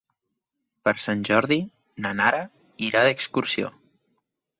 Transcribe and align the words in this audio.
Per 0.87 0.93
Sant 1.01 1.19
Jordi 1.27 1.57
na 2.05 2.13
Nara 2.21 2.39
irà 2.87 3.05
d'excursió. 3.09 3.71